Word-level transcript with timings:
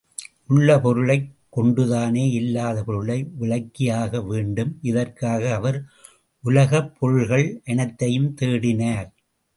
உள்ள 0.47 0.79
பொருளைக் 0.79 1.27
கொண்டுதானே 1.49 2.29
இல்லாத 2.29 2.83
பொருளை 2.83 3.27
விளக்கியாக 3.39 4.25
வேண்டும் 4.27 4.79
இதற்காக 4.81 5.53
அவர் 5.53 5.79
உலகப் 6.43 6.99
பொருள்கள் 6.99 7.61
அனைத்தையும் 7.65 8.35
தேடினார். 8.41 9.09